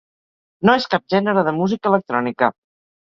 No 0.69 0.73
és 0.79 0.87
cap 0.95 1.05
gènere 1.15 1.43
de 1.49 1.53
música 1.61 1.93
electrònica. 1.93 2.51